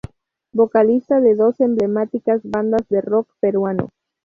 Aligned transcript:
Vocalista 0.51 1.19
de 1.21 1.35
dos 1.35 1.59
emblemáticas 1.59 2.41
bandas 2.43 2.87
de 2.89 3.01
rock 3.01 3.29
peruano. 3.39 3.89